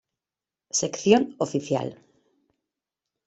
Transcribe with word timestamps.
Sección 0.79 1.21
oficial. 1.37 1.89